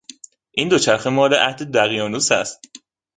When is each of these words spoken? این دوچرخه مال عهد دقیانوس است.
این 0.51 0.69
دوچرخه 0.69 1.09
مال 1.09 1.33
عهد 1.33 1.61
دقیانوس 1.71 2.31
است. 2.31 2.59